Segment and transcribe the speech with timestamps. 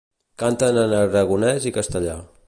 [0.43, 2.17] Canten en aragonès i castellà.